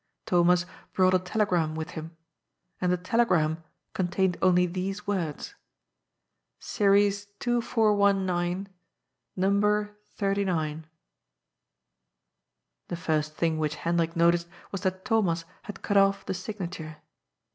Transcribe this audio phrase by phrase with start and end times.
[0.25, 2.17] Thomas brought a tele gram with him.
[2.81, 3.63] And the telegram
[3.93, 5.53] contained only these words:
[6.59, 8.67] "Series 2,419.
[9.35, 9.89] No.
[10.15, 10.87] 39."
[12.87, 16.97] The first thing which Hendrik noticed was that Thomas had cut off the signature.